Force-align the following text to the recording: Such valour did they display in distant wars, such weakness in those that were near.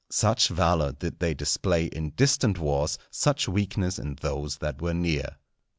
Such 0.09 0.47
valour 0.47 0.93
did 0.93 1.19
they 1.19 1.35
display 1.35 1.85
in 1.85 2.09
distant 2.15 2.57
wars, 2.57 2.97
such 3.11 3.47
weakness 3.47 3.99
in 3.99 4.15
those 4.19 4.57
that 4.57 4.81
were 4.81 4.95
near. 4.95 5.37